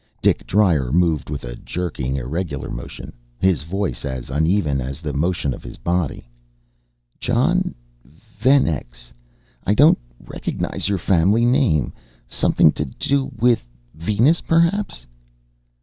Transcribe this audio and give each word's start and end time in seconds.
Dik 0.19 0.47
Dryer 0.47 0.91
moved 0.91 1.29
with 1.29 1.43
a 1.43 1.55
jerking, 1.57 2.15
irregular 2.15 2.71
motion, 2.71 3.13
his 3.37 3.61
voice 3.61 4.03
as 4.03 4.31
uneven 4.31 4.81
as 4.81 4.99
the 4.99 5.13
motion 5.13 5.53
of 5.53 5.61
his 5.63 5.77
body. 5.77 6.27
"Jon 7.19 7.75
Venex, 8.09 9.13
I 9.63 9.75
don't 9.75 9.99
recognize 10.19 10.89
your 10.89 10.97
family 10.97 11.45
name. 11.45 11.93
Something 12.27 12.71
to 12.71 12.85
do 12.85 13.29
with 13.37 13.67
Venus 13.93 14.41
perhaps." 14.41 15.05